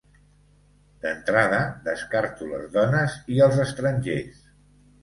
D'entrada, 1.03 1.59
descarto 1.89 2.51
les 2.55 2.67
dones 2.79 3.21
i 3.37 3.41
els 3.49 3.65
estrangers. 3.69 4.47